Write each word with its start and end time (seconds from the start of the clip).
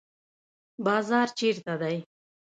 بازار 0.85 1.27
چیرته 1.37 1.75
دی؟ 1.81 1.97